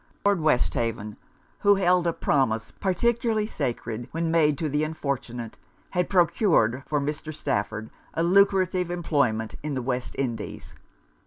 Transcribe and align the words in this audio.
Lord 0.25 0.41
Westhaven, 0.41 1.15
who 1.59 1.75
held 1.75 2.07
a 2.07 2.11
promise 2.13 2.71
particularly 2.71 3.45
sacred 3.45 4.07
when 4.09 4.31
made 4.31 4.57
to 4.57 4.67
the 4.67 4.83
unfortunate, 4.83 5.57
had 5.91 6.09
procured 6.09 6.81
for 6.87 6.99
Mr. 6.99 7.31
Stafford 7.31 7.91
a 8.15 8.23
lucrative 8.23 8.89
employment 8.89 9.53
in 9.61 9.75
the 9.75 9.81
West 9.83 10.15
Indies. 10.17 10.73